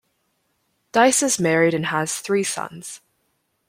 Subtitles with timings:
[0.93, 3.01] Deiss is married and has three sons.